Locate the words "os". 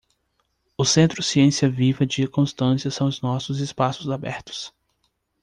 3.07-3.21